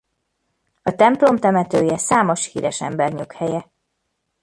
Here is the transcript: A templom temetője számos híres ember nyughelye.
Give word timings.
A 0.81 0.95
templom 0.95 1.37
temetője 1.37 1.97
számos 1.97 2.51
híres 2.51 2.81
ember 2.81 3.13
nyughelye. 3.13 3.71